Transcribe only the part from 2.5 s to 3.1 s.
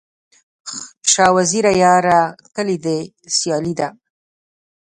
کلي دي